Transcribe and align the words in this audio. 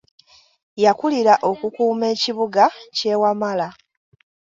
Yakulira 0.83 1.33
okukuuma 1.51 2.05
ekibuga 2.13 2.63
ky’e 2.95 3.15
Wamala. 3.21 3.67